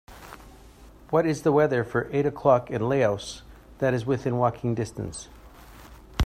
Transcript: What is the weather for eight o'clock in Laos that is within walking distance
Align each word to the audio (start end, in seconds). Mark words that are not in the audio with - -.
What 1.11 1.27
is 1.27 1.43
the 1.43 1.51
weather 1.51 1.83
for 1.83 2.09
eight 2.11 2.25
o'clock 2.25 2.71
in 2.71 2.89
Laos 2.89 3.43
that 3.77 3.93
is 3.93 4.03
within 4.03 4.37
walking 4.37 4.73
distance 4.73 5.29